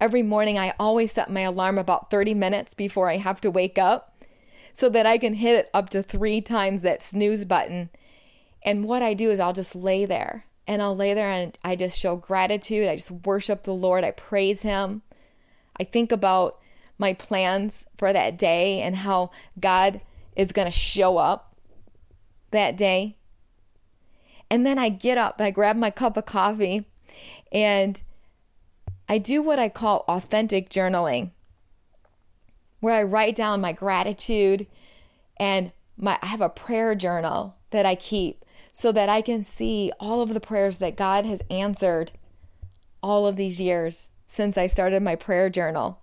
Every 0.00 0.22
morning, 0.22 0.56
I 0.56 0.74
always 0.78 1.12
set 1.12 1.30
my 1.30 1.42
alarm 1.42 1.76
about 1.76 2.10
30 2.10 2.34
minutes 2.34 2.74
before 2.74 3.10
I 3.10 3.16
have 3.16 3.40
to 3.42 3.50
wake 3.50 3.78
up 3.78 4.24
so 4.72 4.88
that 4.88 5.04
I 5.04 5.18
can 5.18 5.34
hit 5.34 5.56
it 5.56 5.70
up 5.74 5.90
to 5.90 6.02
three 6.02 6.40
times 6.40 6.82
that 6.82 7.02
snooze 7.02 7.44
button. 7.44 7.90
And 8.62 8.84
what 8.84 9.02
I 9.02 9.14
do 9.14 9.30
is 9.30 9.40
I'll 9.40 9.52
just 9.52 9.74
lay 9.74 10.04
there 10.06 10.46
and 10.66 10.80
I'll 10.80 10.96
lay 10.96 11.14
there 11.14 11.30
and 11.30 11.58
I 11.64 11.76
just 11.76 11.98
show 11.98 12.16
gratitude. 12.16 12.88
I 12.88 12.96
just 12.96 13.10
worship 13.10 13.64
the 13.64 13.74
Lord. 13.74 14.04
I 14.04 14.12
praise 14.12 14.62
Him. 14.62 15.02
I 15.78 15.84
think 15.84 16.12
about 16.12 16.58
my 16.98 17.14
plans 17.14 17.86
for 17.98 18.12
that 18.12 18.38
day 18.38 18.80
and 18.80 18.94
how 18.94 19.30
God 19.58 20.00
is 20.36 20.52
going 20.52 20.66
to 20.66 20.72
show 20.72 21.16
up 21.16 21.56
that 22.52 22.76
day. 22.76 23.16
And 24.50 24.66
then 24.66 24.78
I 24.78 24.88
get 24.88 25.16
up, 25.16 25.40
I 25.40 25.50
grab 25.50 25.76
my 25.76 25.90
cup 25.90 26.16
of 26.16 26.26
coffee, 26.26 26.84
and 27.52 28.00
I 29.08 29.18
do 29.18 29.42
what 29.42 29.58
I 29.58 29.68
call 29.68 30.04
authentic 30.08 30.70
journaling, 30.70 31.30
where 32.80 32.94
I 32.94 33.02
write 33.02 33.36
down 33.36 33.60
my 33.60 33.72
gratitude 33.72 34.66
and 35.36 35.72
my 35.96 36.18
I 36.22 36.26
have 36.26 36.40
a 36.40 36.48
prayer 36.48 36.94
journal 36.94 37.56
that 37.70 37.86
I 37.86 37.94
keep 37.94 38.44
so 38.72 38.92
that 38.92 39.08
I 39.08 39.22
can 39.22 39.44
see 39.44 39.92
all 40.00 40.22
of 40.22 40.34
the 40.34 40.40
prayers 40.40 40.78
that 40.78 40.96
God 40.96 41.26
has 41.26 41.42
answered 41.50 42.12
all 43.02 43.26
of 43.26 43.36
these 43.36 43.60
years 43.60 44.08
since 44.26 44.56
I 44.56 44.66
started 44.66 45.02
my 45.02 45.16
prayer 45.16 45.50
journal. 45.50 46.00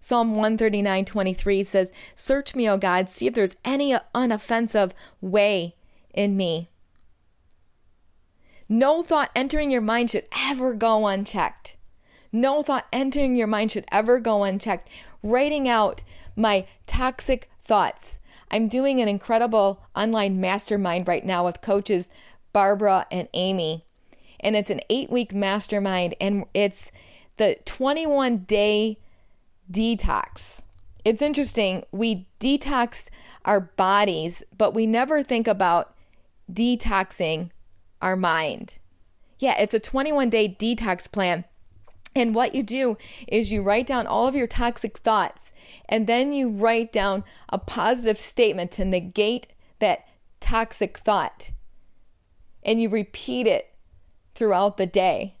Psalm 0.00 0.30
139 0.30 1.04
23 1.04 1.64
says, 1.64 1.92
Search 2.14 2.54
me, 2.54 2.68
O 2.68 2.76
God, 2.76 3.08
see 3.08 3.26
if 3.26 3.34
there's 3.34 3.56
any 3.64 3.96
unoffensive 4.14 4.92
way 5.20 5.74
in 6.14 6.36
me. 6.36 6.70
No 8.68 9.02
thought 9.02 9.30
entering 9.34 9.70
your 9.70 9.80
mind 9.80 10.10
should 10.10 10.28
ever 10.36 10.74
go 10.74 11.06
unchecked. 11.06 11.76
No 12.30 12.62
thought 12.62 12.86
entering 12.92 13.36
your 13.36 13.46
mind 13.46 13.72
should 13.72 13.86
ever 13.90 14.20
go 14.20 14.44
unchecked. 14.44 14.88
Writing 15.22 15.66
out 15.66 16.02
my 16.36 16.66
toxic 16.86 17.50
thoughts. 17.64 18.18
I'm 18.50 18.68
doing 18.68 19.00
an 19.00 19.08
incredible 19.08 19.82
online 19.96 20.40
mastermind 20.40 21.08
right 21.08 21.24
now 21.24 21.44
with 21.44 21.62
coaches 21.62 22.10
Barbara 22.52 23.06
and 23.10 23.28
Amy. 23.34 23.84
And 24.40 24.54
it's 24.54 24.70
an 24.70 24.80
eight 24.88 25.10
week 25.10 25.34
mastermind, 25.34 26.14
and 26.20 26.44
it's 26.54 26.92
the 27.38 27.56
21 27.64 28.38
day 28.38 28.98
detox. 29.70 30.60
It's 31.04 31.22
interesting. 31.22 31.84
We 31.90 32.26
detox 32.38 33.08
our 33.44 33.60
bodies, 33.60 34.42
but 34.56 34.74
we 34.74 34.86
never 34.86 35.22
think 35.22 35.48
about 35.48 35.94
detoxing 36.52 37.50
our 38.00 38.16
mind. 38.16 38.78
Yeah, 39.38 39.58
it's 39.58 39.74
a 39.74 39.80
21 39.80 40.30
day 40.30 40.56
detox 40.58 41.10
plan. 41.10 41.44
And 42.14 42.34
what 42.34 42.54
you 42.54 42.62
do 42.62 42.96
is 43.28 43.52
you 43.52 43.62
write 43.62 43.86
down 43.86 44.06
all 44.06 44.26
of 44.26 44.34
your 44.34 44.46
toxic 44.46 44.98
thoughts 44.98 45.52
and 45.88 46.06
then 46.06 46.32
you 46.32 46.48
write 46.48 46.90
down 46.90 47.22
a 47.48 47.58
positive 47.58 48.18
statement 48.18 48.72
to 48.72 48.84
negate 48.84 49.48
that 49.78 50.06
toxic 50.40 50.98
thought. 50.98 51.52
And 52.62 52.82
you 52.82 52.88
repeat 52.88 53.46
it 53.46 53.72
throughout 54.34 54.76
the 54.76 54.86
day. 54.86 55.36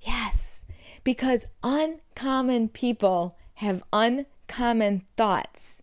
Yes, 0.00 0.64
because 1.04 1.46
uncommon 1.62 2.68
people 2.68 3.36
have 3.54 3.82
uncommon 3.92 5.04
thoughts. 5.16 5.82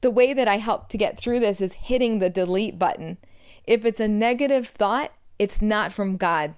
The 0.00 0.10
way 0.10 0.34
that 0.34 0.48
I 0.48 0.56
help 0.58 0.88
to 0.90 0.98
get 0.98 1.18
through 1.18 1.40
this 1.40 1.60
is 1.60 1.72
hitting 1.74 2.18
the 2.18 2.30
delete 2.30 2.78
button 2.78 3.18
if 3.66 3.84
it's 3.84 4.00
a 4.00 4.08
negative 4.08 4.68
thought, 4.68 5.12
it's 5.38 5.60
not 5.62 5.92
from 5.92 6.16
God. 6.16 6.54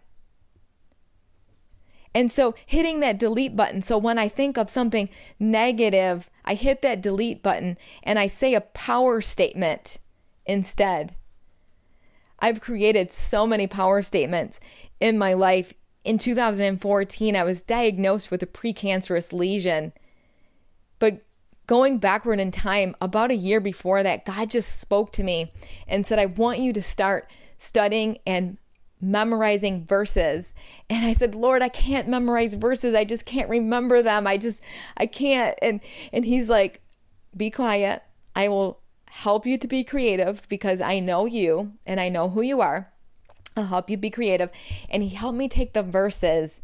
And 2.15 2.33
so 2.33 2.55
hitting 2.65 3.01
that 3.01 3.19
delete 3.19 3.55
button. 3.55 3.83
So 3.83 3.99
when 3.99 4.19
I 4.19 4.29
think 4.29 4.57
of 4.57 4.71
something 4.71 5.11
negative, 5.39 6.31
I 6.47 6.55
hit 6.55 6.81
that 6.81 7.03
delete 7.03 7.43
button 7.43 7.77
and 8.03 8.19
I 8.19 8.27
say 8.27 8.55
a 8.55 8.63
power 8.63 9.21
statement 9.21 9.99
instead. 10.47 11.15
I've 12.39 12.61
created 12.61 13.13
so 13.13 13.47
many 13.47 13.67
power 13.67 14.01
statements 14.01 14.61
in 14.99 15.19
my 15.19 15.35
life. 15.35 15.75
In 16.05 16.17
2014, 16.17 17.37
I 17.37 17.45
was 17.45 17.63
diagnosed 17.63 18.31
with 18.31 18.43
a 18.43 18.47
precancerous 18.47 19.33
lesion. 19.33 19.93
Going 21.67 21.99
backward 21.99 22.39
in 22.39 22.51
time, 22.51 22.95
about 23.01 23.31
a 23.31 23.37
year 23.37 23.61
before 23.61 24.03
that, 24.03 24.25
God 24.25 24.51
just 24.51 24.81
spoke 24.81 25.13
to 25.13 25.25
me 25.25 25.53
and 25.89 26.07
said, 26.07 26.19
I 26.19 26.27
want 26.27 26.61
you 26.61 26.73
to 26.73 26.83
start 26.83 27.31
studying 27.59 28.19
and 28.27 28.59
memorizing 29.01 29.85
verses. 29.85 30.55
And 30.89 31.05
I 31.05 31.13
said, 31.13 31.35
Lord, 31.35 31.63
I 31.63 31.69
can't 31.69 32.09
memorize 32.09 32.55
verses. 32.55 32.95
I 32.95 33.05
just 33.05 33.27
can't 33.27 33.49
remember 33.49 34.03
them. 34.03 34.27
I 34.27 34.39
just, 34.39 34.63
I 34.97 35.07
can't. 35.07 35.59
And, 35.61 35.81
and 36.13 36.25
he's 36.25 36.49
like, 36.49 36.81
be 37.37 37.51
quiet. 37.51 38.03
I 38.35 38.49
will 38.49 38.81
help 39.07 39.47
you 39.47 39.59
to 39.59 39.69
be 39.69 39.85
creative 39.85 40.43
because 40.49 40.81
I 40.81 40.99
know 40.99 41.27
you 41.27 41.73
and 41.85 42.01
I 42.01 42.09
know 42.09 42.29
who 42.29 42.43
you 42.43 42.61
are. 42.61 42.93
I'll 43.57 43.65
help 43.65 43.89
you 43.89 43.97
be 43.97 44.11
creative. 44.11 44.51
And 44.91 45.03
he 45.03 45.09
helped 45.11 45.39
me 45.39 45.49
take 45.49 45.73
the 45.73 45.83
verses 45.83 46.61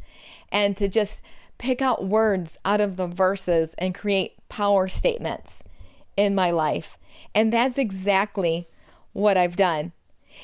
and 0.50 0.76
to 0.76 0.88
just 0.88 1.24
pick 1.58 1.80
out 1.80 2.04
words 2.04 2.58
out 2.64 2.80
of 2.80 2.96
the 2.96 3.06
verses 3.06 3.74
and 3.78 3.94
create 3.94 4.34
power 4.52 4.86
statements 4.86 5.62
in 6.14 6.34
my 6.34 6.50
life. 6.50 6.98
And 7.34 7.50
that's 7.50 7.78
exactly 7.78 8.66
what 9.14 9.38
I've 9.38 9.56
done. 9.56 9.92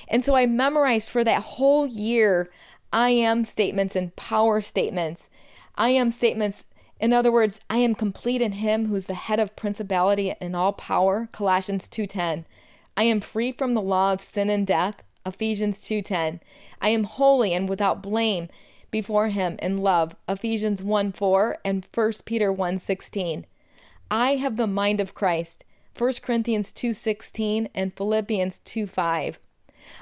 And 0.08 0.24
so 0.24 0.34
I 0.34 0.46
memorized 0.46 1.10
for 1.10 1.24
that 1.24 1.42
whole 1.42 1.86
year 1.86 2.48
I 2.90 3.10
am 3.10 3.44
statements 3.44 3.94
and 3.94 4.16
power 4.16 4.62
statements. 4.62 5.28
I 5.76 5.90
am 5.90 6.10
statements, 6.10 6.64
in 6.98 7.12
other 7.12 7.30
words, 7.30 7.60
I 7.68 7.76
am 7.78 7.94
complete 7.94 8.40
in 8.40 8.52
him 8.52 8.86
who's 8.86 9.06
the 9.06 9.14
head 9.14 9.38
of 9.38 9.56
principality 9.56 10.32
and 10.40 10.56
all 10.56 10.72
power, 10.72 11.28
Colossians 11.30 11.86
2:10. 11.86 12.46
I 12.96 13.02
am 13.02 13.20
free 13.20 13.52
from 13.52 13.74
the 13.74 13.82
law 13.82 14.14
of 14.14 14.22
sin 14.22 14.48
and 14.48 14.66
death, 14.66 15.02
Ephesians 15.26 15.82
2:10. 15.82 16.40
I 16.80 16.88
am 16.88 17.04
holy 17.04 17.52
and 17.52 17.68
without 17.68 18.02
blame 18.02 18.48
before 18.90 19.28
him 19.28 19.58
in 19.60 19.82
love, 19.82 20.16
Ephesians 20.26 20.82
1 20.82 21.12
4 21.12 21.58
and 21.62 21.84
1 21.84 22.24
Peter 22.24 22.50
1 22.50 22.78
16. 22.78 23.44
I 24.10 24.36
have 24.36 24.56
the 24.56 24.66
mind 24.66 25.02
of 25.02 25.12
Christ, 25.12 25.66
1 25.94 26.22
Corinthians 26.22 26.72
2:16 26.72 27.68
and 27.74 27.94
Philippians 27.94 28.58
2 28.60 28.86
5. 28.86 29.38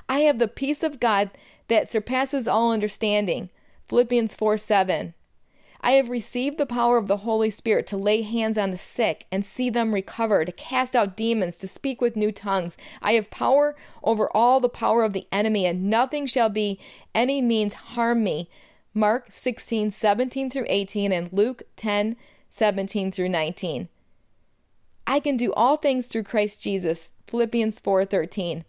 I 0.08 0.20
have 0.20 0.38
the 0.38 0.46
peace 0.46 0.84
of 0.84 1.00
God 1.00 1.30
that 1.66 1.88
surpasses 1.88 2.46
all 2.46 2.70
understanding, 2.70 3.50
Philippians 3.88 4.36
4 4.36 4.58
7. 4.58 5.14
I 5.80 5.92
have 5.92 6.08
received 6.08 6.56
the 6.56 6.66
power 6.66 6.98
of 6.98 7.08
the 7.08 7.18
Holy 7.18 7.50
Spirit 7.50 7.84
to 7.88 7.96
lay 7.96 8.22
hands 8.22 8.56
on 8.56 8.70
the 8.70 8.78
sick 8.78 9.26
and 9.32 9.44
see 9.44 9.70
them 9.70 9.92
recover, 9.92 10.44
to 10.44 10.52
cast 10.52 10.94
out 10.94 11.16
demons, 11.16 11.58
to 11.58 11.66
speak 11.66 12.00
with 12.00 12.14
new 12.14 12.30
tongues. 12.30 12.76
I 13.02 13.14
have 13.14 13.28
power 13.28 13.74
over 14.04 14.30
all 14.36 14.60
the 14.60 14.68
power 14.68 15.02
of 15.02 15.14
the 15.14 15.26
enemy, 15.32 15.66
and 15.66 15.90
nothing 15.90 16.26
shall 16.26 16.48
be 16.48 16.78
any 17.12 17.42
means 17.42 17.72
harm 17.72 18.22
me. 18.22 18.48
Mark 18.94 19.26
16, 19.30 19.90
17 19.90 20.48
through 20.48 20.66
18, 20.68 21.10
and 21.10 21.32
Luke 21.32 21.64
10, 21.74 22.16
17 22.48 23.10
through 23.10 23.28
19. 23.28 23.88
I 25.06 25.20
can 25.20 25.36
do 25.36 25.52
all 25.52 25.76
things 25.76 26.08
through 26.08 26.24
Christ 26.24 26.60
Jesus. 26.60 27.10
Philippians 27.26 27.78
4:13. 27.78 28.64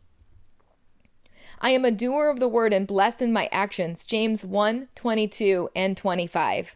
I 1.60 1.72
am 1.72 1.86
a 1.86 1.92
doer 1.92 2.30
of 2.30 2.40
the 2.40 2.48
word 2.48 2.74
and 2.74 2.86
blessed 2.86 3.22
in 3.22 3.34
my 3.34 3.50
actions. 3.52 4.06
James 4.06 4.46
1, 4.46 4.90
22 4.94 5.70
and 5.76 5.98
25. 5.98 6.76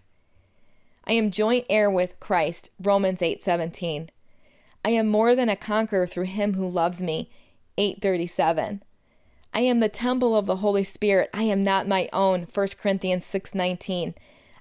I 1.05 1.13
am 1.13 1.29
joint 1.29 1.65
heir 1.69 1.89
with 1.89 2.19
Christ. 2.19 2.71
Romans 2.81 3.21
8, 3.21 3.43
17. 3.43 4.09
I 4.83 4.89
am 4.89 5.07
more 5.07 5.35
than 5.35 5.49
a 5.49 5.55
conqueror 5.55 6.07
through 6.07 6.25
him 6.25 6.55
who 6.55 6.67
loves 6.67 7.01
me. 7.01 7.29
837. 7.77 8.81
I 9.53 9.61
am 9.61 9.79
the 9.79 9.89
temple 9.89 10.35
of 10.35 10.45
the 10.45 10.57
Holy 10.57 10.83
Spirit. 10.83 11.29
I 11.33 11.43
am 11.43 11.63
not 11.63 11.87
my 11.87 12.09
own. 12.11 12.47
1 12.51 12.77
Corinthians 12.79 13.25
6:19. 13.25 14.15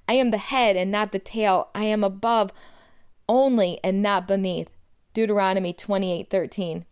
I 0.09 0.15
am 0.15 0.31
the 0.31 0.39
head 0.39 0.77
and 0.77 0.91
not 0.91 1.13
the 1.13 1.19
tail. 1.19 1.69
I 1.75 1.85
am 1.85 2.05
above 2.05 2.53
only 3.29 3.79
and 3.85 4.03
not 4.03 4.27
beneath. 4.27 4.69
Deuteronomy 5.13 5.73
28:13. 5.73 6.85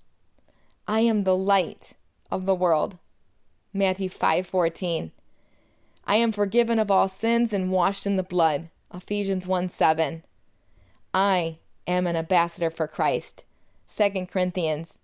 I 0.88 1.00
am 1.00 1.22
the 1.22 1.37
light 1.37 1.92
of 2.31 2.46
the 2.46 2.54
world. 2.54 2.98
Matthew 3.72 4.09
5:14. 4.09 5.12
I 6.04 6.16
am 6.16 6.33
forgiven 6.33 6.78
of 6.78 6.90
all 6.90 7.09
sins 7.09 7.52
and 7.52 7.70
washed 7.70 8.07
in 8.07 8.16
the 8.16 8.22
blood. 8.22 8.70
Ephesians 8.92 9.46
1:7. 9.46 10.24
I 11.14 11.59
am 11.87 12.07
an 12.07 12.16
ambassador 12.16 12.70
for 12.70 12.88
Christ. 12.88 13.44
2 13.87 14.26
Corinthians 14.26 14.98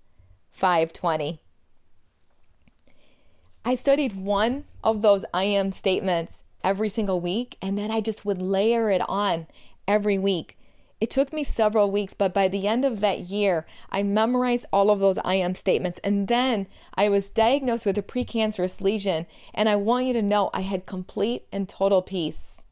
5:20. 0.50 1.38
I 3.64 3.74
studied 3.74 4.16
one 4.16 4.64
of 4.83 5.03
those 5.03 5.24
I 5.33 5.44
am 5.44 5.70
statements 5.72 6.42
every 6.62 6.88
single 6.88 7.20
week, 7.20 7.57
and 7.62 7.79
then 7.79 7.90
I 7.90 8.00
just 8.00 8.24
would 8.24 8.42
layer 8.42 8.90
it 8.90 9.03
on 9.09 9.46
every 9.87 10.18
week. 10.18 10.59
It 11.05 11.11
took 11.11 11.35
me 11.35 11.45
several 11.45 11.90
weeks, 11.90 12.14
but 12.14 12.33
by 12.33 12.49
the 12.49 12.67
end 12.67 12.83
of 12.83 13.01
that 13.01 13.29
year, 13.29 13.67
I 13.93 14.03
memorized 14.03 14.64
all 14.73 14.90
of 14.90 15.01
those 15.01 15.19
I 15.19 15.35
am 15.35 15.55
statements. 15.55 16.01
And 16.03 16.29
then 16.29 16.67
I 16.95 17.11
was 17.11 17.29
diagnosed 17.29 17.85
with 17.85 17.99
a 17.99 18.03
precancerous 18.03 18.81
lesion. 18.81 19.27
And 19.53 19.69
I 19.69 19.77
want 19.77 20.07
you 20.07 20.14
to 20.14 20.23
know 20.23 20.49
I 20.55 20.62
had 20.62 20.87
complete 20.87 21.45
and 21.53 21.69
total 21.69 22.01
peace. 22.01 22.62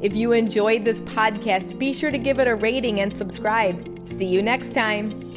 If 0.00 0.14
you 0.14 0.30
enjoyed 0.30 0.84
this 0.84 1.00
podcast, 1.00 1.76
be 1.76 1.92
sure 1.92 2.12
to 2.12 2.18
give 2.18 2.38
it 2.38 2.46
a 2.46 2.54
rating 2.54 3.00
and 3.00 3.12
subscribe. 3.12 4.08
See 4.08 4.26
you 4.26 4.42
next 4.42 4.74
time. 4.74 5.27